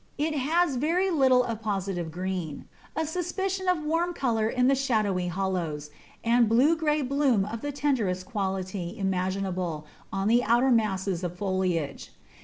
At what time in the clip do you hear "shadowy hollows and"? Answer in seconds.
4.73-6.45